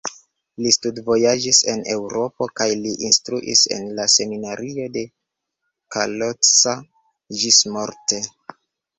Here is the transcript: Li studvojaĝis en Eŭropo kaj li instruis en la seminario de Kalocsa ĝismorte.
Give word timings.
Li 0.65 0.69
studvojaĝis 0.75 1.57
en 1.73 1.81
Eŭropo 1.95 2.47
kaj 2.61 2.65
li 2.85 2.93
instruis 3.09 3.61
en 3.75 3.85
la 3.99 4.05
seminario 4.13 4.87
de 4.95 5.03
Kalocsa 5.97 6.73
ĝismorte. 7.43 8.19